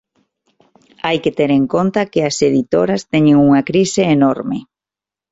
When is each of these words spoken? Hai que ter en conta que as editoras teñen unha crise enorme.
Hai 1.05 1.17
que 1.23 1.35
ter 1.37 1.49
en 1.59 1.65
conta 1.73 2.09
que 2.11 2.21
as 2.29 2.37
editoras 2.49 3.01
teñen 3.13 3.37
unha 3.47 3.61
crise 3.69 4.01
enorme. 4.17 4.57